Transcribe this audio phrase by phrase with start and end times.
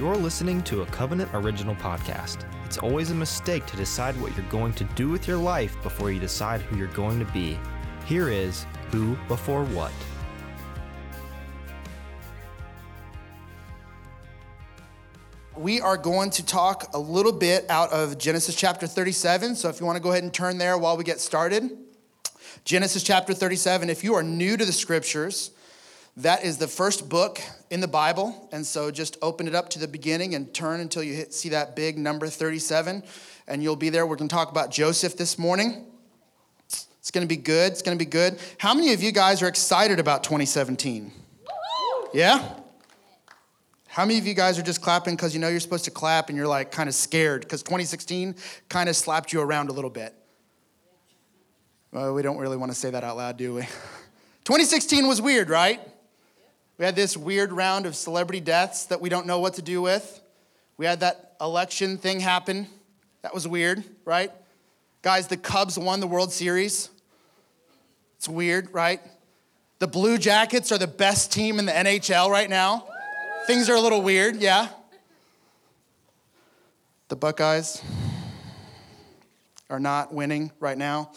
[0.00, 2.46] You're listening to a Covenant Original podcast.
[2.64, 6.10] It's always a mistake to decide what you're going to do with your life before
[6.10, 7.58] you decide who you're going to be.
[8.06, 9.92] Here is Who Before What.
[15.54, 19.54] We are going to talk a little bit out of Genesis chapter 37.
[19.54, 21.76] So if you want to go ahead and turn there while we get started.
[22.64, 23.90] Genesis chapter 37.
[23.90, 25.50] If you are new to the scriptures,
[26.16, 28.48] that is the first book in the Bible.
[28.52, 31.50] And so just open it up to the beginning and turn until you hit, see
[31.50, 33.02] that big number 37.
[33.46, 34.06] And you'll be there.
[34.06, 35.86] We're going to talk about Joseph this morning.
[36.66, 37.72] It's going to be good.
[37.72, 38.38] It's going to be good.
[38.58, 41.10] How many of you guys are excited about 2017?
[42.12, 42.54] Yeah?
[43.86, 46.28] How many of you guys are just clapping because you know you're supposed to clap
[46.28, 48.36] and you're like kind of scared because 2016
[48.68, 50.14] kind of slapped you around a little bit?
[51.92, 53.62] Well, we don't really want to say that out loud, do we?
[54.44, 55.80] 2016 was weird, right?
[56.80, 59.82] We had this weird round of celebrity deaths that we don't know what to do
[59.82, 60.22] with.
[60.78, 62.68] We had that election thing happen.
[63.20, 64.32] That was weird, right?
[65.02, 66.88] Guys, the Cubs won the World Series.
[68.16, 68.98] It's weird, right?
[69.78, 72.86] The Blue Jackets are the best team in the NHL right now.
[73.46, 74.68] Things are a little weird, yeah.
[77.08, 77.82] The Buckeyes
[79.68, 81.10] are not winning right now.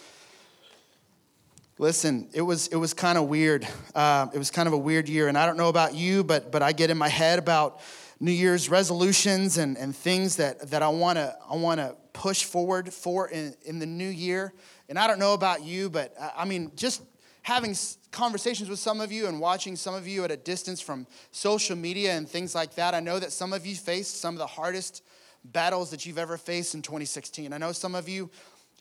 [1.79, 3.67] Listen, it was it was kind of weird.
[3.95, 6.51] Uh, it was kind of a weird year, and I don't know about you, but
[6.51, 7.81] but I get in my head about
[8.19, 12.43] New Year's resolutions and, and things that that I want to I want to push
[12.43, 14.53] forward for in, in the new year.
[14.87, 17.01] And I don't know about you, but I mean, just
[17.41, 17.75] having
[18.11, 21.75] conversations with some of you and watching some of you at a distance from social
[21.75, 24.45] media and things like that, I know that some of you faced some of the
[24.45, 25.01] hardest
[25.43, 27.51] battles that you've ever faced in 2016.
[27.51, 28.29] I know some of you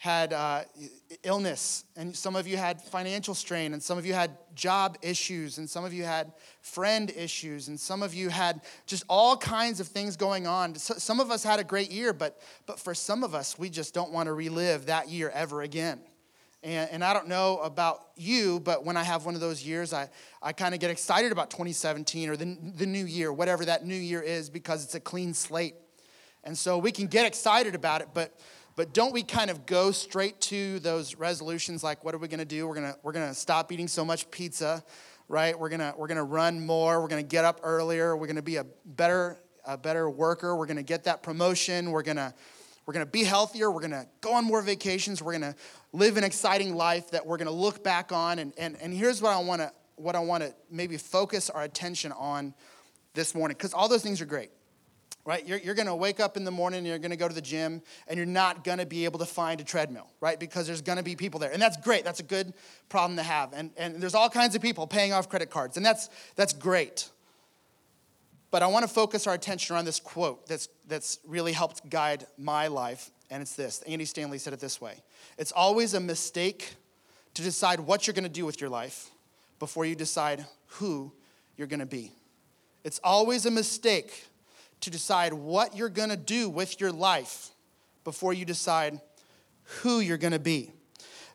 [0.02, 0.64] had uh,
[1.22, 5.58] illness, and some of you had financial strain, and some of you had job issues,
[5.58, 9.78] and some of you had friend issues, and some of you had just all kinds
[9.78, 10.74] of things going on.
[10.74, 13.70] So, some of us had a great year, but, but for some of us, we
[13.70, 16.00] just don't want to relive that year ever again.
[16.64, 19.92] And, and I don't know about you, but when I have one of those years,
[19.92, 20.10] I,
[20.42, 23.94] I kind of get excited about 2017 or the, the new year, whatever that new
[23.94, 25.76] year is, because it's a clean slate.
[26.42, 28.36] And so we can get excited about it, but
[28.74, 32.44] but don't we kind of go straight to those resolutions like what are we to
[32.44, 32.66] do?
[32.66, 34.82] We're to we're to stop eating so much pizza,
[35.28, 35.58] right?
[35.58, 38.64] We're to we're to run more, we're to get up earlier, we're to be a
[38.84, 42.34] better a better worker, we're to get that promotion, we're to
[42.86, 45.54] we're to be healthier, we're to go on more vacations, we're to
[45.92, 48.38] live an exciting life that we're to look back on.
[48.38, 51.62] And and and here's what I want to what I want to maybe focus our
[51.62, 52.54] attention on
[53.14, 54.50] this morning cuz all those things are great
[55.24, 55.46] right?
[55.46, 57.34] You're, you're going to wake up in the morning and you're going to go to
[57.34, 60.38] the gym and you're not going to be able to find a treadmill, right?
[60.38, 61.52] Because there's going to be people there.
[61.52, 62.04] And that's great.
[62.04, 62.52] That's a good
[62.88, 63.52] problem to have.
[63.52, 65.76] And, and there's all kinds of people paying off credit cards.
[65.76, 67.08] And that's, that's great.
[68.50, 72.26] But I want to focus our attention on this quote that's, that's really helped guide
[72.36, 73.10] my life.
[73.30, 74.96] And it's this Andy Stanley said it this way
[75.38, 76.74] It's always a mistake
[77.34, 79.10] to decide what you're going to do with your life
[79.58, 81.12] before you decide who
[81.56, 82.12] you're going to be.
[82.84, 84.26] It's always a mistake
[84.82, 87.50] to decide what you're going to do with your life
[88.04, 89.00] before you decide
[89.80, 90.72] who you're going to be.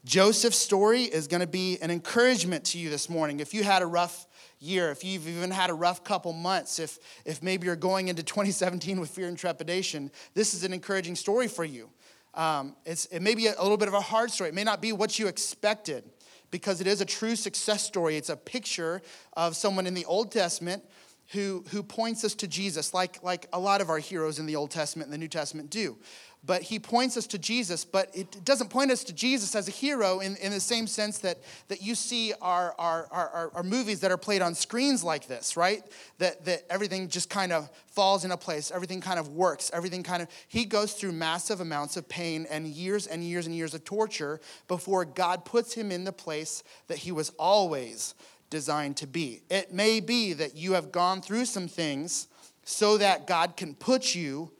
[0.05, 3.39] Joseph's story is going to be an encouragement to you this morning.
[3.39, 4.25] If you had a rough
[4.59, 8.23] year, if you've even had a rough couple months, if, if maybe you're going into
[8.23, 11.89] 2017 with fear and trepidation, this is an encouraging story for you.
[12.33, 14.49] Um, it's, it may be a little bit of a hard story.
[14.49, 16.03] It may not be what you expected
[16.51, 18.15] because it is a true success story.
[18.15, 19.01] It's a picture
[19.33, 20.83] of someone in the Old Testament
[21.31, 24.55] who, who points us to Jesus, like, like a lot of our heroes in the
[24.55, 25.97] Old Testament and the New Testament do.
[26.45, 29.71] But he points us to Jesus, but it doesn't point us to Jesus as a
[29.71, 33.99] hero in, in the same sense that, that you see our, our, our, our movies
[33.99, 35.83] that are played on screens like this, right?
[36.19, 40.21] That, that everything just kind of falls into place, everything kind of works, everything kind
[40.21, 40.29] of.
[40.47, 44.39] He goes through massive amounts of pain and years and years and years of torture
[44.69, 48.13] before God puts him in the place that he was always
[48.49, 49.41] designed to be.
[49.49, 52.27] It may be that you have gone through some things
[52.63, 54.51] so that God can put you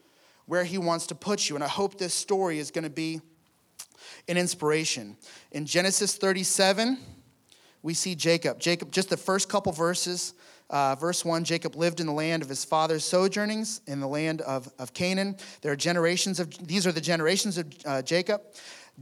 [0.46, 1.54] where He wants to put you.
[1.54, 3.20] And I hope this story is going to be
[4.28, 5.16] an inspiration.
[5.52, 6.98] In Genesis 37,
[7.82, 8.58] we see Jacob.
[8.58, 10.34] Jacob, just the first couple verses.
[10.70, 14.42] Uh, verse 1 Jacob lived in the land of his father's sojournings in the land
[14.42, 15.36] of, of Canaan.
[15.62, 18.42] There are generations of, these are the generations of uh, Jacob.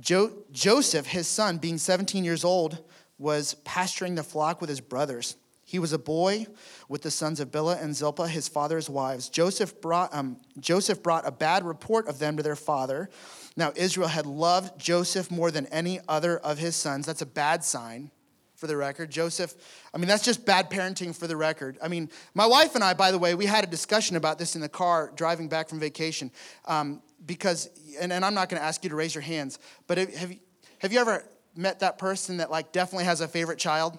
[0.01, 2.85] Jo- Joseph, his son, being 17 years old,
[3.19, 5.37] was pasturing the flock with his brothers.
[5.65, 6.47] He was a boy
[6.89, 9.29] with the sons of Bilhah and Zilpah, his father's wives.
[9.29, 13.11] Joseph brought, um, Joseph brought a bad report of them to their father.
[13.57, 17.07] Now, Israel had loved Joseph more than any other of his sons.
[17.07, 18.13] That's a bad sign.
[18.57, 19.11] for the record.
[19.11, 19.55] Joseph,
[19.95, 21.79] I mean, that's just bad parenting for the record.
[21.83, 24.55] I mean, my wife and I, by the way, we had a discussion about this
[24.55, 26.31] in the car driving back from vacation.
[26.65, 27.69] Um, because,
[28.01, 30.35] and, and I'm not going to ask you to raise your hands, but have
[30.79, 31.25] have you ever
[31.57, 33.99] met that person that like definitely has a favorite child?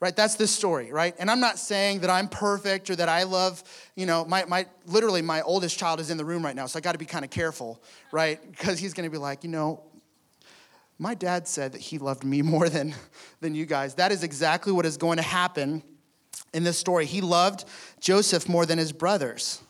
[0.00, 0.14] Right?
[0.14, 1.14] That's this story, right?
[1.18, 3.62] And I'm not saying that I'm perfect or that I love,
[3.94, 6.78] you know, my, my literally my oldest child is in the room right now, so
[6.78, 7.82] I got to be kind of careful,
[8.12, 8.40] right?
[8.50, 9.82] Because he's going to be like, you know,
[10.98, 12.94] my dad said that he loved me more than,
[13.40, 13.94] than you guys.
[13.94, 15.82] That is exactly what is going to happen
[16.52, 17.06] in this story.
[17.06, 17.64] He loved
[18.00, 19.63] Joseph more than his brothers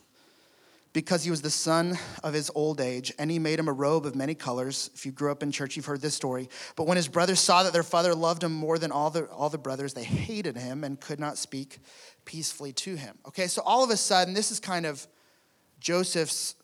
[0.94, 4.06] because he was the son of his old age, and he made him a robe
[4.06, 4.90] of many colors.
[4.94, 6.48] If you grew up in church, you've heard this story.
[6.76, 9.50] But when his brothers saw that their father loved him more than all the, all
[9.50, 11.80] the brothers, they hated him and could not speak
[12.24, 13.18] peacefully to him.
[13.26, 15.06] Okay, so all of a sudden, this is kind of
[15.80, 16.54] Joseph's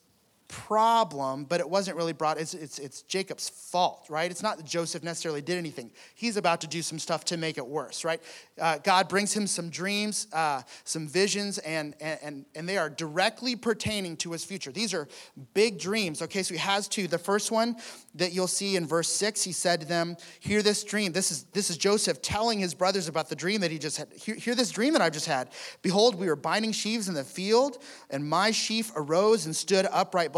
[0.50, 4.30] problem, but it wasn't really brought, it's, it's, it's Jacob's fault, right?
[4.30, 5.92] It's not that Joseph necessarily did anything.
[6.16, 8.20] He's about to do some stuff to make it worse, right?
[8.60, 13.54] Uh, God brings him some dreams, uh, some visions, and, and, and they are directly
[13.54, 14.72] pertaining to his future.
[14.72, 15.06] These are
[15.54, 16.42] big dreams, okay?
[16.42, 17.06] So he has two.
[17.06, 17.76] The first one
[18.16, 21.12] that you'll see in verse six, he said to them, Hear this dream.
[21.12, 24.12] This is, this is Joseph telling his brothers about the dream that he just had.
[24.12, 25.50] Hear, hear this dream that I've just had.
[25.82, 27.78] Behold, we were binding sheaves in the field,
[28.10, 30.32] and my sheaf arose and stood upright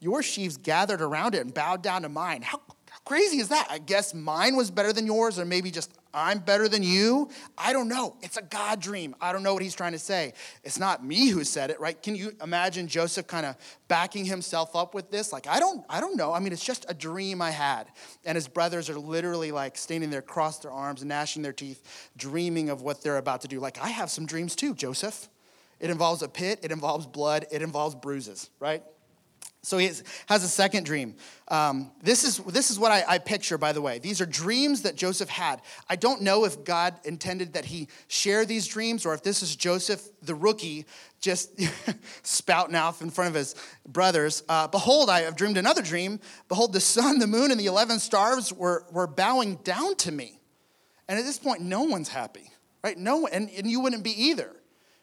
[0.00, 2.42] your sheaves gathered around it and bowed down to mine.
[2.42, 3.68] How, how crazy is that?
[3.70, 7.30] I guess mine was better than yours, or maybe just I'm better than you.
[7.56, 8.16] I don't know.
[8.20, 9.14] It's a God dream.
[9.20, 10.32] I don't know what he's trying to say.
[10.64, 12.00] It's not me who said it, right?
[12.00, 15.32] Can you imagine Joseph kind of backing himself up with this?
[15.32, 16.32] Like, I don't, I don't know.
[16.32, 17.86] I mean, it's just a dream I had.
[18.24, 22.70] And his brothers are literally like standing there, crossed their arms, gnashing their teeth, dreaming
[22.70, 23.60] of what they're about to do.
[23.60, 25.28] Like, I have some dreams too, Joseph.
[25.78, 28.82] It involves a pit, it involves blood, it involves bruises, right?
[29.62, 29.90] So he
[30.26, 31.16] has a second dream.
[31.48, 33.98] Um, this, is, this is what I, I, picture, by the way.
[33.98, 35.60] These are dreams that Joseph had.
[35.88, 39.54] I don't know if God intended that he share these dreams or if this is
[39.54, 40.86] Joseph, the rookie,
[41.20, 41.60] just
[42.22, 43.54] spouting off in front of his
[43.86, 44.42] brothers.
[44.48, 46.20] Uh, Behold, I have dreamed another dream.
[46.48, 50.40] Behold, the sun, the moon, and the 11 stars were, were bowing down to me.
[51.06, 52.50] And at this point, no one's happy,
[52.82, 52.96] right?
[52.96, 54.54] No and, and you wouldn't be either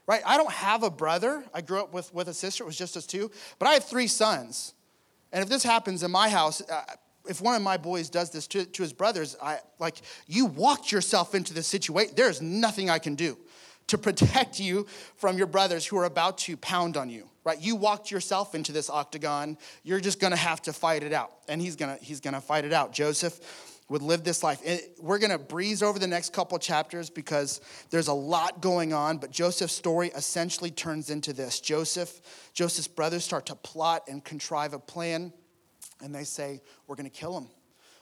[0.07, 0.21] right?
[0.25, 1.43] I don't have a brother.
[1.53, 3.83] I grew up with, with a sister, it was just us two, but I have
[3.83, 4.73] three sons.
[5.31, 6.83] And if this happens in my house, uh,
[7.29, 10.91] if one of my boys does this to, to his brothers, I like you walked
[10.91, 12.13] yourself into this situation.
[12.15, 13.37] There's nothing I can do
[13.87, 17.29] to protect you from your brothers who are about to pound on you.
[17.43, 17.61] Right?
[17.61, 19.57] You walked yourself into this octagon.
[19.83, 21.31] You're just gonna have to fight it out.
[21.47, 22.93] And he's gonna he's gonna fight it out.
[22.93, 23.39] Joseph
[23.89, 24.61] would live this life.
[24.65, 28.93] And We're going to breeze over the next couple chapters because there's a lot going
[28.93, 31.59] on, but Joseph's story essentially turns into this.
[31.59, 32.21] Joseph,
[32.53, 35.31] Joseph's brothers start to plot and contrive a plan,
[36.01, 37.47] and they say, We're going to kill him.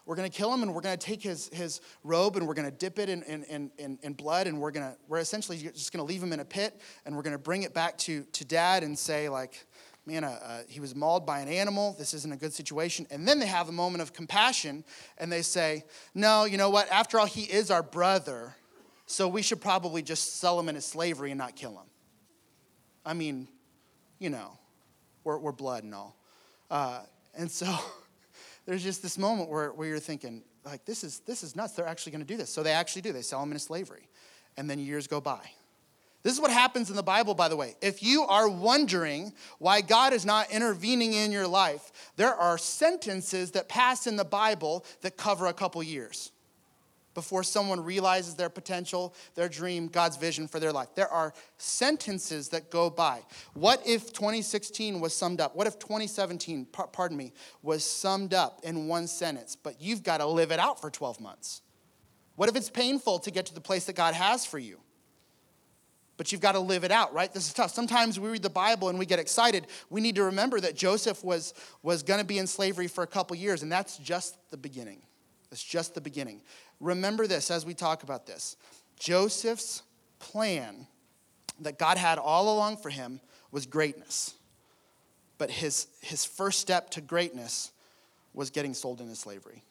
[0.05, 2.53] We're going to kill him, and we're going to take his, his robe and we're
[2.53, 5.57] going to dip it in, in, in, in blood, and we're, going to, we're essentially
[5.57, 7.97] just going to leave him in a pit, and we're going to bring it back
[7.99, 9.65] to, to dad and say, like,
[10.05, 11.95] man, uh, uh, he was mauled by an animal.
[11.97, 13.07] This isn't a good situation.
[13.09, 14.83] And then they have a moment of compassion
[15.17, 16.89] and they say, no, you know what?
[16.91, 18.55] After all, he is our brother,
[19.07, 21.87] so we should probably just sell him into slavery and not kill him.
[23.05, 23.47] I mean,
[24.19, 24.57] you know,
[25.23, 26.15] we're, we're blood and all.
[26.69, 27.01] Uh,
[27.35, 27.75] and so
[28.65, 31.73] there's just this moment where, where you're thinking, like, this is, this is nuts.
[31.73, 32.51] They're actually going to do this.
[32.51, 33.11] So they actually do.
[33.11, 34.09] They sell him into slavery.
[34.57, 35.41] And then years go by.
[36.25, 37.75] This is what happens in the Bible, by the way.
[37.83, 43.51] If you are wondering why God is not intervening in your life, there are sentences
[43.51, 46.31] that pass in the Bible that cover a couple years
[47.13, 50.87] before someone realizes their potential, their dream, God's vision for their life.
[50.95, 53.21] There are sentences that go by.
[53.53, 55.55] What if 2016 was summed up?
[55.55, 60.25] What if 2017, pardon me, was summed up in one sentence, but you've got to
[60.25, 61.61] live it out for 12 months?
[62.35, 64.79] What if it's painful to get to the place that God has for you?
[66.17, 67.33] But you've got to live it out, right?
[67.33, 67.71] This is tough.
[67.71, 69.67] Sometimes we read the Bible and we get excited.
[69.89, 71.53] We need to remember that Joseph was,
[71.83, 75.01] was going to be in slavery for a couple years, and that's just the beginning.
[75.49, 76.41] That's just the beginning.
[76.79, 78.57] Remember this as we talk about this
[78.99, 79.83] Joseph's
[80.19, 80.87] plan
[81.61, 83.19] that God had all along for him
[83.51, 84.33] was greatness.
[85.37, 87.71] But his, his first step to greatness
[88.33, 89.63] was getting sold into slavery,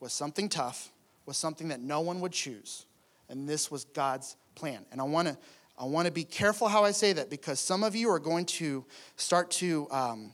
[0.00, 0.90] was something tough,
[1.26, 2.86] was something that no one would choose.
[3.28, 4.84] And this was God's plan.
[4.92, 5.36] And I want to
[5.76, 8.44] I want to be careful how I say that because some of you are going
[8.46, 8.84] to
[9.16, 10.32] start to um,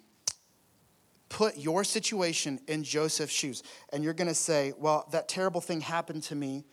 [1.31, 3.63] put your situation in Joseph's shoes.
[3.91, 6.65] And you're going to say, well, that terrible thing happened to me,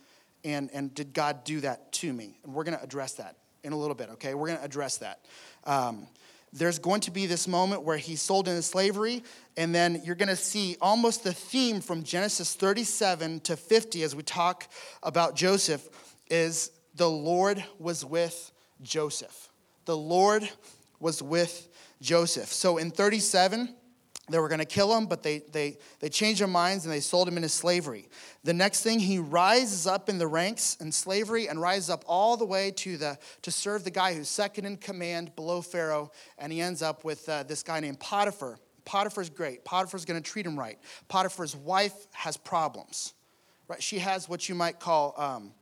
[0.44, 2.40] and, and did God do that to me?
[2.44, 4.34] And we're going to address that in a little bit, okay?
[4.34, 5.24] We're going to address that.
[5.64, 6.08] Um,
[6.52, 9.24] there's going to be this moment where he's sold into slavery,
[9.56, 14.16] and then you're going to see almost the theme from Genesis 37 to 50 as
[14.16, 14.68] we talk
[15.04, 15.88] about Joseph
[16.30, 19.50] is the Lord was with Joseph.
[19.86, 20.50] The Lord
[21.00, 21.70] was with
[22.02, 22.52] Joseph.
[22.52, 23.74] So in 37,
[24.30, 27.00] they were going to kill him, but they, they, they changed their minds and they
[27.00, 28.10] sold him into slavery.
[28.44, 32.36] The next thing, he rises up in the ranks in slavery and rises up all
[32.36, 36.12] the way to, the, to serve the guy who's second in command below Pharaoh.
[36.38, 38.60] And he ends up with uh, this guy named Potiphar.
[38.84, 39.64] Potiphar's great.
[39.64, 40.78] Potiphar's going to treat him right.
[41.08, 43.14] Potiphar's wife has problems.
[43.70, 43.82] Right?
[43.82, 45.54] She has what you might call um,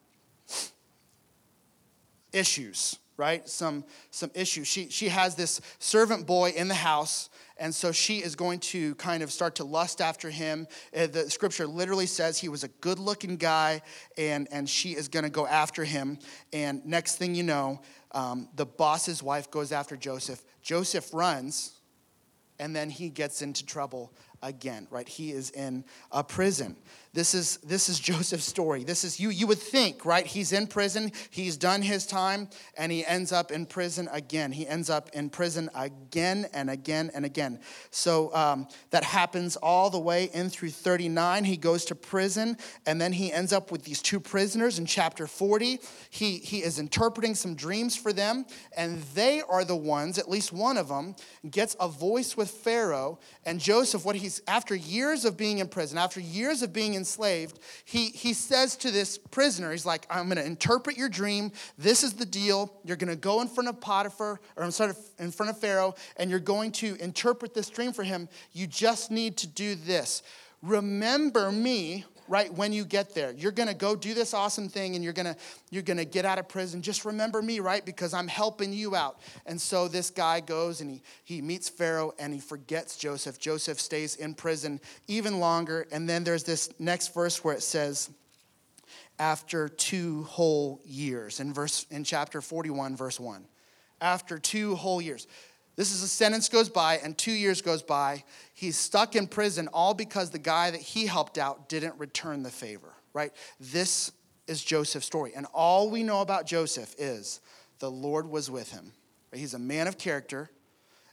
[2.33, 7.73] issues right some some issues she she has this servant boy in the house and
[7.73, 10.67] so she is going to kind of start to lust after him.
[10.95, 13.81] Uh, the scripture literally says he was a good looking guy,
[14.17, 16.19] and, and she is going to go after him.
[16.51, 17.81] And next thing you know,
[18.11, 20.43] um, the boss's wife goes after Joseph.
[20.61, 21.79] Joseph runs,
[22.59, 25.07] and then he gets into trouble again, right?
[25.07, 26.75] He is in a prison.
[27.15, 28.83] This is, this is Joseph's story.
[28.83, 30.27] This is you, you would think, right?
[30.27, 34.51] He's in prison, he's done his time, and he ends up in prison again.
[34.51, 37.61] He ends up in prison again and again and again.
[37.89, 41.45] So um, that happens all the way in through 39.
[41.45, 45.25] He goes to prison, and then he ends up with these two prisoners in chapter
[45.25, 45.79] 40.
[46.09, 48.45] He, he is interpreting some dreams for them,
[48.75, 51.15] and they are the ones, at least one of them,
[51.49, 53.19] gets a voice with Pharaoh.
[53.45, 57.04] And Joseph, what he's, after years of being in prison, after years of being in
[57.05, 61.51] enslaved, he, he says to this prisoner, he's like, I'm going to interpret your dream.
[61.77, 62.73] This is the deal.
[62.83, 65.93] You're going to go in front of Potiphar, or I'm sorry, in front of Pharaoh,
[66.17, 68.27] and you're going to interpret this dream for him.
[68.53, 70.23] You just need to do this.
[70.63, 73.31] Remember me right when you get there.
[73.31, 75.35] You're going to go do this awesome thing and you're going to
[75.69, 76.81] you're going to get out of prison.
[76.81, 77.85] Just remember me right?
[77.85, 79.19] Because i'm helping you out.
[79.45, 83.39] And so this guy goes and he, he meets pharaoh and he forgets joseph.
[83.39, 85.87] Joseph stays in prison even longer.
[85.91, 88.09] And then there's this next verse where it says
[89.19, 93.45] after two whole years in verse in chapter 41 verse 1
[94.01, 95.25] after two whole years
[95.75, 98.23] this is a sentence goes by, and two years goes by.
[98.53, 102.49] He's stuck in prison all because the guy that he helped out didn't return the
[102.49, 103.33] favor, right?
[103.59, 104.11] This
[104.47, 105.33] is Joseph's story.
[105.35, 107.41] And all we know about Joseph is
[107.79, 108.93] the Lord was with him.
[109.33, 110.49] He's a man of character.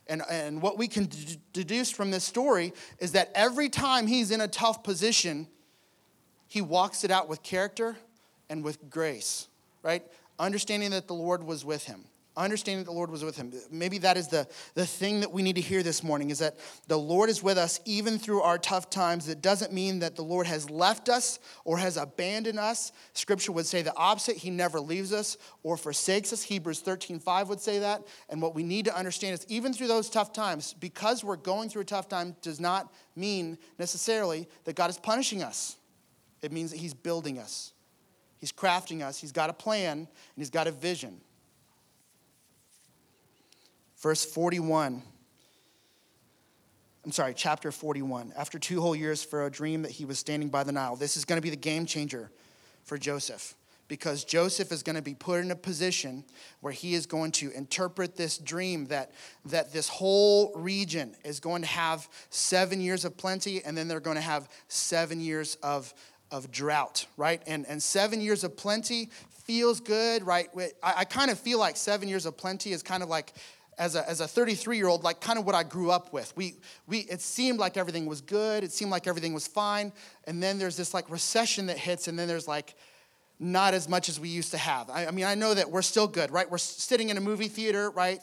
[0.07, 1.09] And, and what we can
[1.53, 5.49] deduce from this story is that every time he's in a tough position,
[6.47, 7.97] he walks it out with character
[8.49, 9.49] and with grace,
[9.83, 10.05] right?
[10.39, 12.05] Understanding that the Lord was with him
[12.37, 13.53] understanding that the lord was with him.
[13.71, 16.59] Maybe that is the, the thing that we need to hear this morning is that
[16.89, 19.29] the lord is with us even through our tough times.
[19.29, 22.93] It doesn't mean that the lord has left us or has abandoned us.
[23.13, 24.37] Scripture would say the opposite.
[24.37, 26.43] He never leaves us or forsakes us.
[26.43, 28.03] Hebrews 13 5 would say that.
[28.31, 31.69] And what we need to understand is even through those tough times because we're going
[31.69, 35.77] through a tough time does not mean necessarily that god is punishing us.
[36.41, 37.73] It means that he's building us.
[38.39, 39.21] He's crafting us.
[39.21, 41.21] He's got a plan and he's got a vision
[44.03, 45.01] Verse 41.
[47.05, 48.33] I'm sorry, chapter 41.
[48.37, 50.97] After two whole years, Pharaoh dreamed that he was standing by the Nile.
[50.97, 52.31] This is going to be the game changer
[52.85, 53.55] for Joseph
[53.87, 56.25] because Joseph is going to be put in a position
[56.61, 59.13] where he is going to interpret this dream that,
[59.45, 64.01] that this whole region is going to have seven years of plenty and then they're
[64.01, 65.93] going to have seven years of,
[66.31, 67.43] of drought, right?
[67.47, 69.11] And, and seven years of plenty
[69.45, 70.49] feels good, right?
[70.83, 73.33] I, I kind of feel like seven years of plenty is kind of like
[73.79, 76.33] as a, as a 33 year old, like kind of what I grew up with.
[76.37, 76.55] We,
[76.87, 79.93] we, it seemed like everything was good, it seemed like everything was fine.
[80.25, 82.75] And then there's this like recession that hits, and then there's like
[83.39, 84.89] not as much as we used to have.
[84.89, 86.49] I, I mean, I know that we're still good, right?
[86.51, 88.21] We're sitting in a movie theater, right?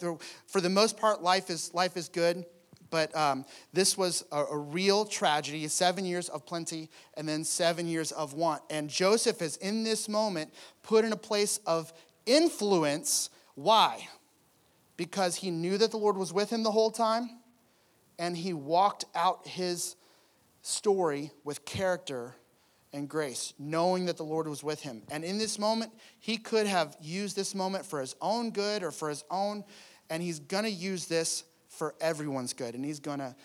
[0.48, 2.46] For the most part, life is, life is good.
[2.89, 7.88] But um, this was a, a real tragedy seven years of plenty and then seven
[7.88, 8.63] years of want.
[8.70, 11.94] And Joseph is in this moment put in a place of
[12.25, 13.29] influence.
[13.56, 14.08] Why?
[15.00, 17.29] Because he knew that the Lord was with him the whole time
[18.20, 19.96] and he walked out his
[20.62, 22.36] story with character
[22.91, 25.03] and grace, knowing that the Lord was with him.
[25.10, 28.91] And in this moment, he could have used this moment for his own good or
[28.91, 29.63] for his own,
[30.10, 32.75] and he's gonna use this for everyone's good.
[32.75, 33.38] And he's gonna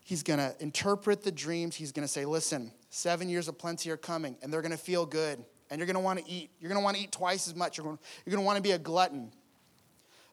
[0.00, 1.76] he's gonna interpret the dreams.
[1.76, 5.44] He's gonna say, listen, seven years of plenty are coming, and they're gonna feel good.
[5.70, 6.50] And you're gonna wanna eat.
[6.58, 7.78] You're gonna wanna eat twice as much.
[7.78, 9.30] You're gonna, you're gonna wanna be a glutton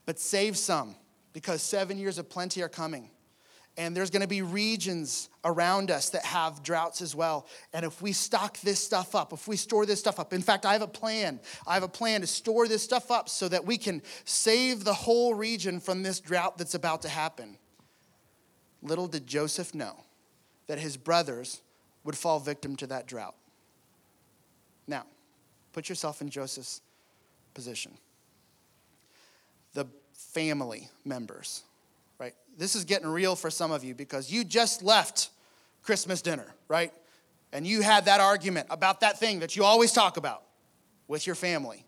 [0.06, 0.96] but save some
[1.34, 3.10] because seven years of plenty are coming.
[3.78, 7.46] And there's to be regions around us that have droughts as well.
[7.74, 10.66] And if we stock this stuff up, if we store this stuff up, in fact,
[10.66, 11.42] I have a plan.
[11.68, 14.94] I have a plan to store this stuff up so that we can save the
[14.94, 17.58] whole region from this drought that's about to happen.
[18.82, 20.06] Little did Joseph know
[20.68, 21.62] that his brothers
[22.06, 23.36] would fall victim to that drought.
[24.88, 25.04] Now,
[25.74, 26.82] put yourself in Joseph's
[27.54, 27.98] position.
[29.76, 29.86] The
[30.34, 31.64] family members
[32.20, 32.34] right?
[32.58, 35.30] this is getting real for some of you because you just left
[35.84, 36.92] Christmas dinner, right?
[37.52, 40.44] And you had that argument about that thing that you always talk about
[41.08, 41.86] with your family,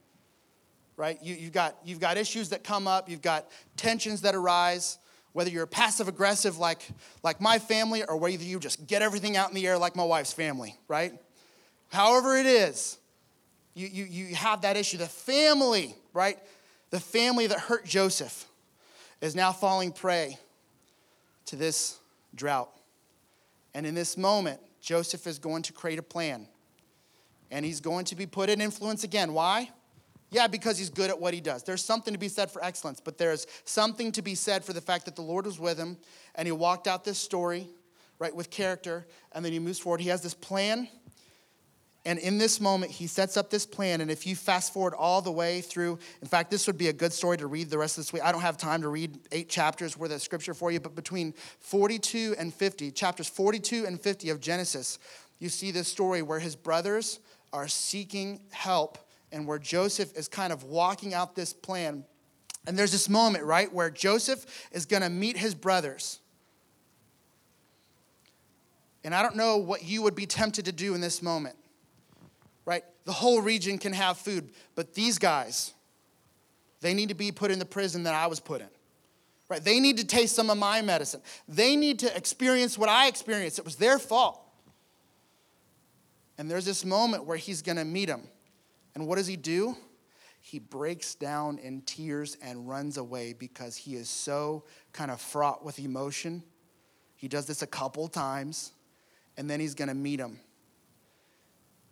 [0.96, 1.18] right?
[1.22, 5.00] You, have got, you've got issues that come up, you've got tensions that arise,
[5.34, 6.88] whether you're passive aggressive like,
[7.24, 10.04] like my family or whether you just get everything out in the air like my
[10.04, 11.14] wife's family, right?
[11.90, 12.98] However, it is,
[13.74, 14.98] you, you, you have that issue.
[14.98, 16.40] The family, right?
[16.90, 18.46] The family that hurt Joseph
[19.22, 20.38] is now falling prey
[21.46, 22.00] to this
[22.36, 22.70] drought.
[23.74, 26.48] And in this moment, Joseph is going to create a plan.
[27.52, 29.34] And he's going to be put in influence again.
[29.34, 29.70] Why?
[30.30, 31.64] Yeah, because he's good at what he does.
[31.64, 34.82] There's something to be said for excellence, but there's something to be said for the
[34.82, 35.98] fact that the Lord was with him
[36.36, 37.68] and he walked out this story,
[38.20, 40.02] right, with character, and then he moves forward.
[40.02, 40.90] He has this plan
[42.08, 44.00] and in this moment, he sets up this plan.
[44.00, 46.94] And if you fast forward all the way through, in fact, this would be a
[46.94, 48.24] good story to read the rest of this week.
[48.24, 51.34] I don't have time to read eight chapters worth of scripture for you, but between
[51.60, 55.00] 42 and 50, chapters 42 and 50 of Genesis,
[55.40, 57.20] you see this story where his brothers
[57.52, 58.98] are seeking help
[59.34, 62.06] and where Joseph is kind of walking out this plan.
[62.66, 66.22] And there's this moment, right, where Joseph is going to meet his brothers.
[69.04, 71.58] And I don't know what you would be tempted to do in this moment
[72.68, 72.84] right?
[73.06, 75.74] The whole region can have food, but these guys,
[76.82, 78.68] they need to be put in the prison that I was put in.
[79.50, 79.64] Right?
[79.64, 81.22] They need to taste some of my medicine.
[81.48, 83.58] They need to experience what I experienced.
[83.58, 84.42] It was their fault.
[86.38, 88.24] And there's this moment where he's going to meet him.
[88.94, 89.78] And what does he do?
[90.42, 95.64] He breaks down in tears and runs away because he is so kind of fraught
[95.64, 96.44] with emotion.
[97.16, 98.74] He does this a couple times,
[99.38, 100.40] and then he's going to meet him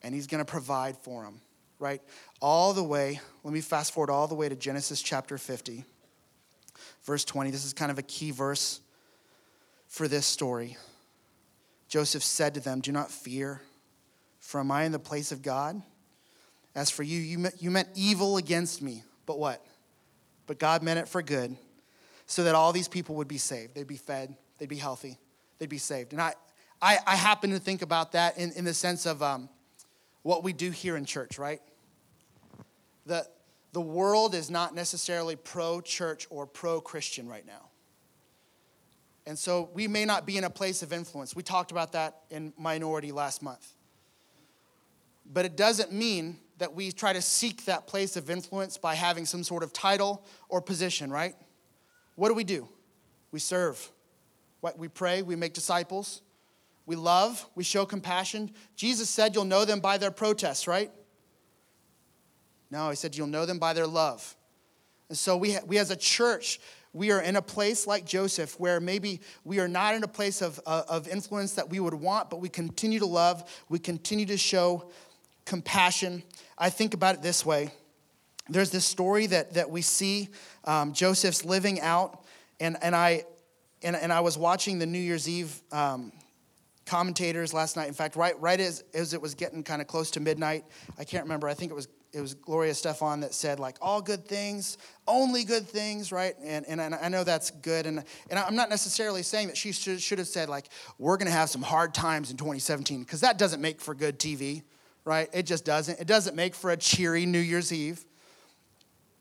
[0.03, 1.41] and he's going to provide for them,
[1.79, 2.01] right?
[2.41, 5.83] All the way, let me fast forward all the way to Genesis chapter 50,
[7.03, 7.51] verse 20.
[7.51, 8.81] This is kind of a key verse
[9.87, 10.77] for this story.
[11.87, 13.61] Joseph said to them, Do not fear,
[14.39, 15.81] for am I in the place of God?
[16.75, 19.65] As for you, you you meant evil against me, but what?
[20.45, 21.55] But God meant it for good,
[22.25, 23.75] so that all these people would be saved.
[23.75, 25.17] They'd be fed, they'd be healthy,
[25.57, 26.11] they'd be saved.
[26.11, 26.33] And I,
[26.81, 29.47] I, I happen to think about that in, in the sense of um,
[30.25, 31.61] what we do here in church, right?
[33.05, 33.27] The,
[33.73, 37.69] the world is not necessarily pro church or pro Christian right now.
[39.27, 41.35] And so we may not be in a place of influence.
[41.35, 43.67] We talked about that in minority last month.
[45.31, 49.27] But it doesn't mean that we try to seek that place of influence by having
[49.27, 51.35] some sort of title or position, right?
[52.15, 52.67] What do we do?
[53.31, 53.91] We serve.
[54.61, 56.23] What we pray, we make disciples,
[56.85, 58.51] we love, we show compassion.
[58.75, 60.91] Jesus said you'll know them by their protests, right?
[62.69, 64.35] No, he said you'll know them by their love.
[65.09, 66.59] And so we, we as a church,
[66.93, 70.41] we are in a place like Joseph where maybe we are not in a place
[70.41, 74.25] of, uh, of influence that we would want, but we continue to love, we continue
[74.27, 74.89] to show
[75.45, 76.23] compassion.
[76.57, 77.71] I think about it this way
[78.47, 80.29] there's this story that, that we see
[80.65, 82.23] um, Joseph's living out,
[82.59, 83.23] and, and, I,
[83.81, 86.11] and, and I was watching the New Year's Eve um,
[86.85, 87.87] commentators last night.
[87.87, 90.65] In fact, right, right as, as it was getting kind of close to midnight,
[90.97, 94.01] I can't remember, I think it was it was Gloria Estefan that said like all
[94.01, 96.33] good things, only good things, right?
[96.41, 97.85] And, and I know that's good.
[97.85, 101.27] And, and I'm not necessarily saying that she should, should have said like, we're going
[101.27, 104.63] to have some hard times in 2017, because that doesn't make for good TV,
[105.03, 105.27] right?
[105.33, 105.99] It just doesn't.
[105.99, 108.05] It doesn't make for a cheery New Year's Eve.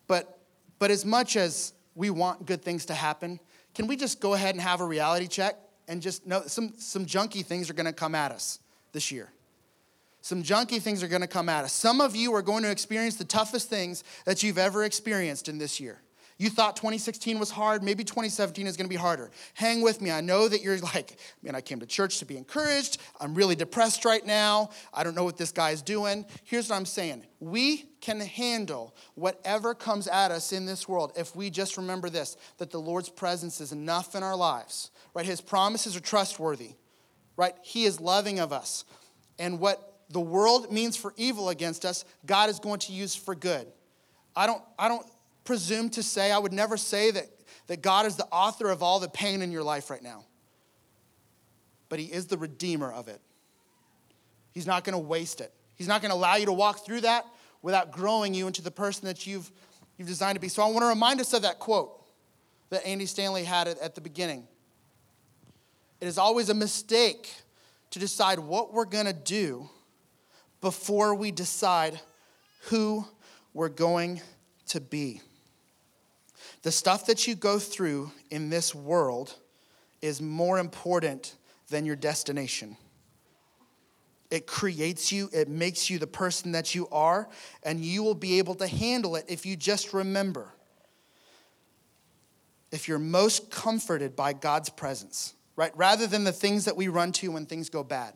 [0.07, 0.38] But,
[0.79, 3.40] but as much as we want good things to happen,
[3.74, 5.57] can we just go ahead and have a reality check?
[5.88, 8.59] And just know some, some junky things are going to come at us
[8.92, 9.31] this year.
[10.20, 11.73] Some junky things are going to come at us.
[11.73, 15.59] Some of you are going to experience the toughest things that you've ever experienced in
[15.59, 15.99] this year.
[16.37, 19.31] You thought 2016 was hard, maybe 2017 is going to be harder.
[19.55, 20.11] Hang with me.
[20.11, 22.99] I know that you're like, man, I came to church to be encouraged.
[23.20, 24.70] I'm really depressed right now.
[24.92, 26.27] I don't know what this guy's doing.
[26.42, 31.37] Here's what I'm saying we can handle whatever comes at us in this world if
[31.37, 35.25] we just remember this that the Lord's presence is enough in our lives right?
[35.25, 36.73] His promises are trustworthy,
[37.37, 37.55] right?
[37.62, 38.85] He is loving of us.
[39.38, 43.35] And what the world means for evil against us, God is going to use for
[43.35, 43.66] good.
[44.37, 45.07] I don't, I don't
[45.44, 47.26] presume to say, I would never say that,
[47.66, 50.24] that God is the author of all the pain in your life right now.
[51.88, 53.20] but He is the redeemer of it.
[54.52, 55.52] He's not going to waste it.
[55.76, 57.26] He's not going to allow you to walk through that
[57.62, 59.50] without growing you into the person that you've,
[59.96, 60.48] you've designed to be.
[60.48, 62.04] So I want to remind us of that quote
[62.70, 64.46] that Andy Stanley had at the beginning.
[66.00, 67.33] It is always a mistake
[67.90, 69.68] to decide what we're going to do
[70.61, 72.00] before we decide
[72.62, 73.04] who
[73.52, 74.20] we're going
[74.66, 75.20] to be.
[76.64, 79.35] The stuff that you go through in this world
[80.00, 81.37] is more important
[81.68, 82.79] than your destination.
[84.31, 87.29] It creates you, it makes you the person that you are,
[87.62, 90.55] and you will be able to handle it if you just remember.
[92.72, 95.77] If you're most comforted by God's presence, right?
[95.77, 98.14] Rather than the things that we run to when things go bad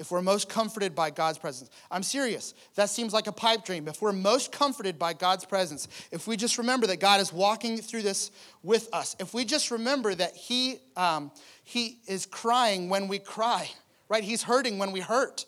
[0.00, 1.68] if we're most comforted by God's presence.
[1.90, 2.54] I'm serious.
[2.74, 3.86] That seems like a pipe dream.
[3.86, 7.76] If we're most comforted by God's presence, if we just remember that God is walking
[7.76, 8.30] through this
[8.62, 11.30] with us, if we just remember that He, um,
[11.64, 13.68] he is crying when we cry,
[14.08, 14.24] right?
[14.24, 15.44] He's hurting when we hurt.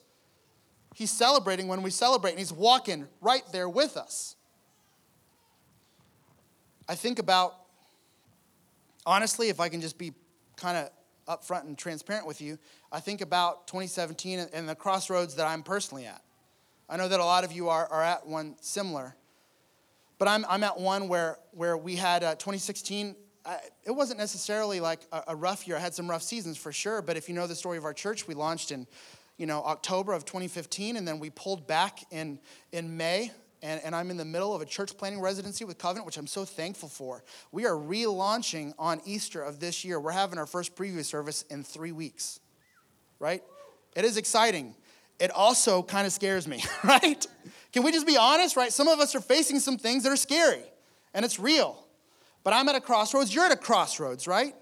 [0.94, 4.36] He's celebrating when we celebrate, and He's walking right there with us.
[6.86, 7.54] I think about,
[9.06, 10.12] honestly, if I can just be
[10.56, 10.90] kind of
[11.32, 12.58] upfront and transparent with you,
[12.90, 16.22] I think about 2017 and the crossroads that I'm personally at.
[16.88, 19.16] I know that a lot of you are, are at one similar,
[20.18, 23.16] but I'm, I'm at one where, where we had uh, 2016.
[23.44, 25.76] I, it wasn't necessarily like a, a rough year.
[25.76, 27.94] I had some rough seasons for sure, but if you know the story of our
[27.94, 28.86] church, we launched in
[29.38, 32.38] you know, October of 2015, and then we pulled back in,
[32.70, 36.04] in May and, and I'm in the middle of a church planning residency with Covenant,
[36.06, 37.22] which I'm so thankful for.
[37.52, 40.00] We are relaunching on Easter of this year.
[40.00, 42.40] We're having our first preview service in three weeks,
[43.18, 43.42] right?
[43.94, 44.74] It is exciting.
[45.20, 47.24] It also kind of scares me, right?
[47.72, 48.72] Can we just be honest, right?
[48.72, 50.64] Some of us are facing some things that are scary,
[51.14, 51.86] and it's real.
[52.44, 53.32] But I'm at a crossroads.
[53.32, 54.54] You're at a crossroads, right?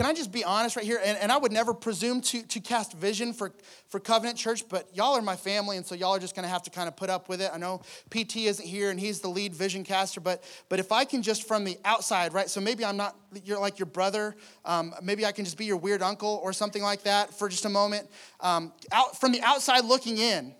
[0.00, 0.98] Can I just be honest right here?
[1.04, 3.52] And, and I would never presume to, to cast vision for,
[3.90, 6.48] for Covenant Church, but y'all are my family, and so y'all are just going to
[6.48, 7.50] have to kind of put up with it.
[7.52, 11.04] I know PT isn't here, and he's the lead vision caster, but, but if I
[11.04, 12.48] can just from the outside, right?
[12.48, 14.36] So maybe I'm not, you're like your brother.
[14.64, 17.66] Um, maybe I can just be your weird uncle or something like that for just
[17.66, 18.08] a moment.
[18.40, 20.54] Um, out, from the outside looking in,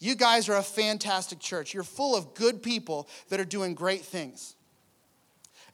[0.00, 1.72] you guys are a fantastic church.
[1.72, 4.54] You're full of good people that are doing great things.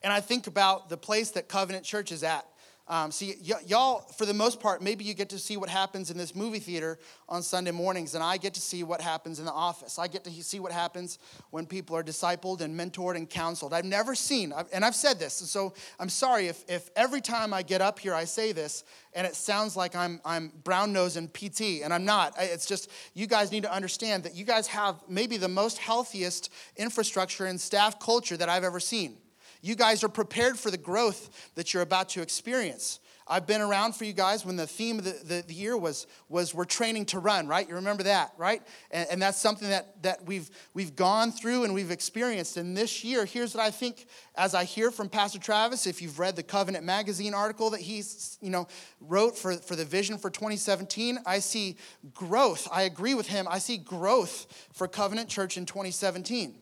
[0.05, 2.47] And I think about the place that Covenant Church is at.
[2.89, 6.11] Um, see, y- y'all, for the most part, maybe you get to see what happens
[6.11, 6.99] in this movie theater
[7.29, 9.99] on Sunday mornings, and I get to see what happens in the office.
[9.99, 11.19] I get to see what happens
[11.51, 13.75] when people are discipled and mentored and counseled.
[13.75, 17.53] I've never seen, and I've said this, and so I'm sorry if, if every time
[17.53, 21.29] I get up here I say this, and it sounds like I'm, I'm brown nosing
[21.29, 22.35] PT, and I'm not.
[22.39, 26.51] It's just, you guys need to understand that you guys have maybe the most healthiest
[26.77, 29.19] infrastructure and staff culture that I've ever seen.
[29.61, 33.01] You guys are prepared for the growth that you're about to experience.
[33.31, 36.07] I've been around for you guys when the theme of the, the, the, year was,
[36.31, 37.69] was we're training to run, right?
[37.69, 38.63] You remember that, right?
[38.91, 42.57] And, and that's something that, that we've, we've gone through and we've experienced.
[42.57, 46.19] And this year, here's what I think as I hear from Pastor Travis, if you've
[46.19, 48.67] read the Covenant Magazine article that he's, you know,
[49.01, 51.77] wrote for, for the vision for 2017, I see
[52.15, 52.67] growth.
[52.73, 53.47] I agree with him.
[53.51, 56.57] I see growth for Covenant Church in 2017.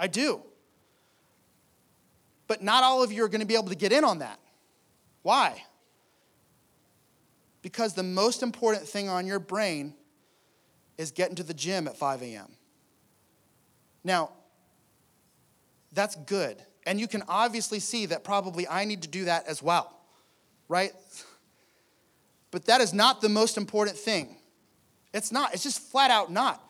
[0.00, 0.42] I do.
[2.48, 4.40] But not all of you are going to be able to get in on that.
[5.22, 5.62] Why?
[7.62, 9.94] Because the most important thing on your brain
[10.96, 12.48] is getting to the gym at 5 a.m.
[14.02, 14.30] Now,
[15.92, 16.56] that's good.
[16.86, 19.94] And you can obviously see that probably I need to do that as well,
[20.68, 20.92] right?
[22.50, 24.36] But that is not the most important thing.
[25.12, 26.64] It's not, it's just flat out not.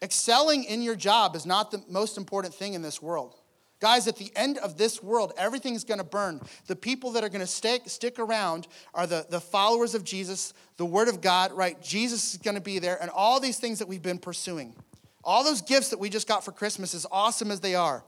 [0.00, 3.34] Excelling in your job is not the most important thing in this world.
[3.80, 6.40] Guys, at the end of this world, everything's going to burn.
[6.66, 10.52] The people that are going to stick, stick around are the, the followers of Jesus,
[10.78, 11.80] the Word of God, right?
[11.80, 14.74] Jesus is going to be there, and all these things that we've been pursuing.
[15.22, 18.02] All those gifts that we just got for Christmas, as awesome as they are,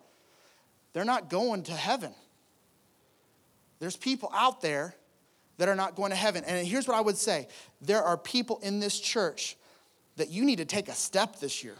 [0.93, 2.15] they're not going to heaven.
[3.79, 4.95] There's people out there
[5.59, 6.43] that are not going to heaven.
[6.45, 7.47] And here's what I would say
[7.81, 9.57] there are people in this church
[10.17, 11.77] that you need to take a step this year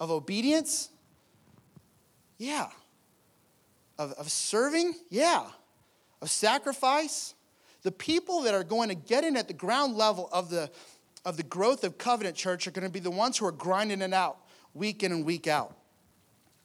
[0.00, 0.90] of obedience.
[2.38, 2.68] Yeah
[3.98, 4.94] of, of serving?
[5.10, 5.46] Yeah.
[6.22, 7.34] Of sacrifice?
[7.82, 10.70] The people that are going to get in at the ground level of the,
[11.24, 14.02] of the growth of Covenant Church are going to be the ones who are grinding
[14.02, 14.38] it out
[14.74, 15.76] week in and week out.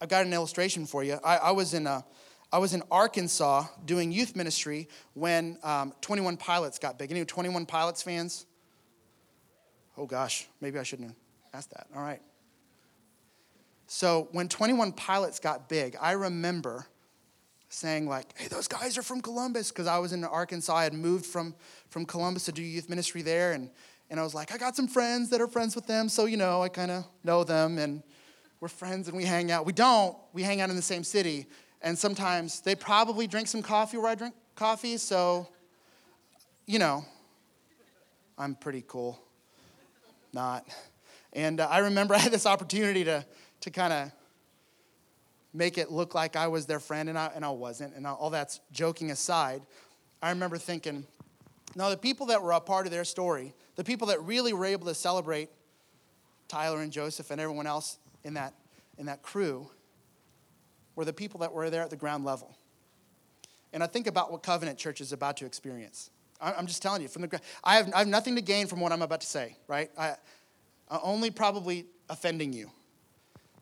[0.01, 1.19] I've got an illustration for you.
[1.23, 2.03] I, I was in a,
[2.51, 7.11] I was in Arkansas doing youth ministry when um, 21 Pilots got big.
[7.11, 8.45] Any 21 Pilots fans?
[9.97, 11.15] Oh gosh, maybe I shouldn't
[11.53, 11.87] ask that.
[11.95, 12.21] All right.
[13.87, 16.87] So when 21 Pilots got big, I remember
[17.73, 20.75] saying like, hey, those guys are from Columbus, because I was in Arkansas.
[20.75, 21.55] I had moved from,
[21.89, 23.53] from Columbus to do youth ministry there.
[23.53, 23.69] And,
[24.09, 26.09] and I was like, I got some friends that are friends with them.
[26.09, 28.03] So, you know, I kind of know them and
[28.59, 29.65] we're friends and we hang out.
[29.65, 31.47] We don't, we hang out in the same city.
[31.81, 34.97] And sometimes they probably drink some coffee where I drink coffee.
[34.97, 35.47] So,
[36.65, 37.05] you know,
[38.37, 39.19] I'm pretty cool.
[40.33, 40.67] Not.
[41.33, 43.25] And uh, I remember I had this opportunity to,
[43.61, 44.11] to kind of
[45.53, 47.95] make it look like I was their friend, and I, and I wasn't.
[47.95, 49.61] And all that's joking aside,
[50.21, 51.05] I remember thinking,
[51.75, 54.65] now the people that were a part of their story, the people that really were
[54.65, 55.49] able to celebrate
[56.47, 58.53] Tyler and Joseph and everyone else in that,
[58.97, 59.69] in that crew,
[60.95, 62.55] were the people that were there at the ground level.
[63.73, 66.09] And I think about what Covenant Church is about to experience.
[66.41, 68.91] I'm just telling you, from the I have, I have nothing to gain from what
[68.91, 69.91] I'm about to say, right?
[69.97, 70.15] I,
[70.89, 72.71] I'm only probably offending you.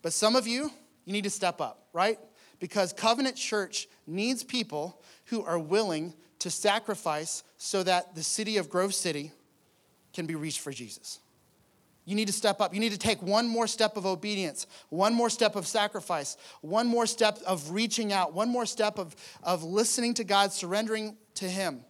[0.02, 0.72] But some of you,
[1.04, 2.18] you need to step up, right?
[2.58, 8.68] Because Covenant Church needs people who are willing to sacrifice so that the city of
[8.68, 9.32] Grove City
[10.12, 11.20] can be reached for Jesus.
[12.04, 12.74] You need to step up.
[12.74, 16.86] You need to take one more step of obedience, one more step of sacrifice, one
[16.86, 21.48] more step of reaching out, one more step of, of listening to God, surrendering to
[21.48, 21.84] Him.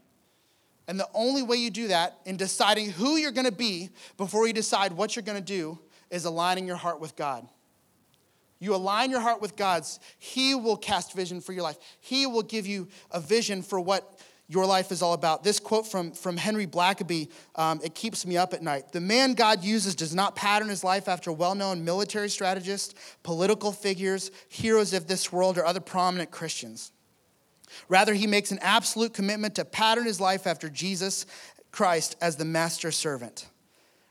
[0.89, 4.47] And the only way you do that in deciding who you're going to be before
[4.47, 5.79] you decide what you're going to do
[6.11, 7.49] is aligning your heart with God.
[8.61, 11.79] You align your heart with God's, He will cast vision for your life.
[12.01, 15.45] He will give you a vision for what your life is all about.
[15.45, 18.91] This quote from, from Henry Blackaby, um, it keeps me up at night.
[18.93, 23.73] The man God uses does not pattern his life after well known military strategists, political
[23.73, 26.93] figures, heroes of this world, or other prominent Christians.
[27.89, 31.27] Rather, he makes an absolute commitment to pattern his life after Jesus
[31.71, 33.47] Christ as the master servant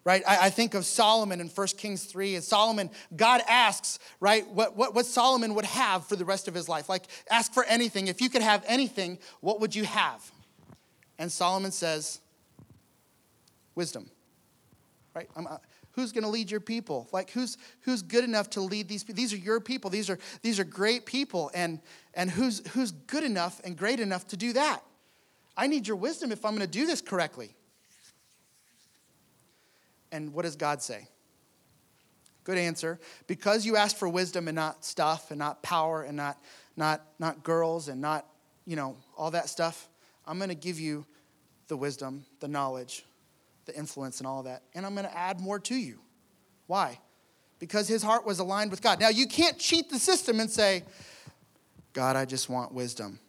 [0.03, 0.23] right?
[0.27, 2.35] I, I, think of Solomon in 1 Kings 3.
[2.35, 6.53] And Solomon, God asks, right, what, what, what Solomon would have for the rest of
[6.53, 6.89] his life.
[6.89, 8.07] Like, ask for anything.
[8.07, 10.31] If you could have anything, what would you have?
[11.17, 12.21] And Solomon says,
[13.75, 14.09] wisdom,
[15.13, 15.29] right?
[15.35, 15.57] Uh,
[15.91, 17.09] who's going to lead your people?
[17.11, 19.17] Like, who's, who's good enough to lead these people?
[19.17, 19.89] These are your people.
[19.89, 21.51] These are, these are great people.
[21.53, 21.81] And,
[22.13, 24.81] and who's, who's good enough and great enough to do that?
[25.57, 27.53] I need your wisdom if I'm going to do this correctly.
[30.11, 31.07] And what does God say?
[32.43, 32.99] Good answer.
[33.27, 36.37] Because you asked for wisdom and not stuff and not power and not,
[36.75, 38.25] not, not girls and not,
[38.65, 39.87] you know, all that stuff,
[40.25, 41.05] I'm going to give you
[41.67, 43.05] the wisdom, the knowledge,
[43.65, 44.63] the influence, and all that.
[44.73, 45.99] And I'm going to add more to you.
[46.67, 46.99] Why?
[47.59, 48.99] Because his heart was aligned with God.
[48.99, 50.83] Now, you can't cheat the system and say,
[51.93, 53.19] God, I just want wisdom.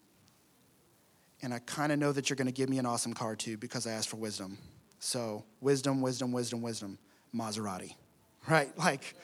[1.43, 3.57] And I kind of know that you're going to give me an awesome car too
[3.57, 4.59] because I asked for wisdom.
[5.01, 6.99] So, wisdom, wisdom, wisdom, wisdom,
[7.35, 7.95] Maserati.
[8.49, 8.77] Right?
[8.79, 9.15] Like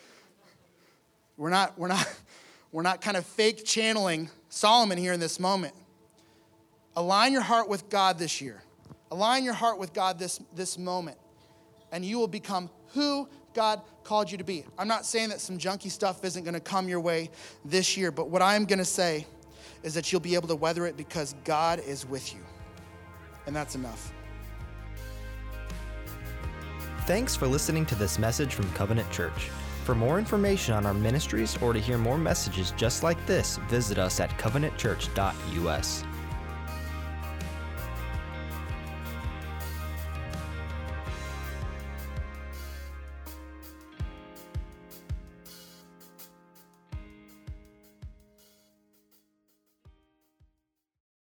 [1.36, 2.08] we're not we're not
[2.72, 5.74] we're not kind of fake channeling Solomon here in this moment.
[6.96, 8.62] Align your heart with God this year.
[9.10, 11.18] Align your heart with God this this moment.
[11.92, 14.64] And you will become who God called you to be.
[14.78, 17.30] I'm not saying that some junky stuff isn't going to come your way
[17.64, 19.26] this year, but what I'm going to say
[19.82, 22.40] is that you'll be able to weather it because God is with you.
[23.46, 24.12] And that's enough.
[27.06, 29.50] Thanks for listening to this message from Covenant Church.
[29.84, 33.96] For more information on our ministries or to hear more messages just like this, visit
[33.96, 36.04] us at covenantchurch.us.